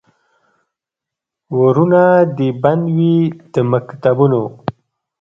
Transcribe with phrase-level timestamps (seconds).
[1.59, 2.03] ورونه
[2.37, 3.15] دي بند وي
[3.53, 4.43] د مکتبونو